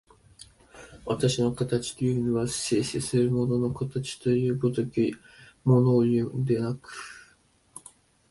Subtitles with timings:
[1.05, 5.13] 私の形というのは、静止する物の形という如き
[5.63, 6.91] ものをいうのでなく、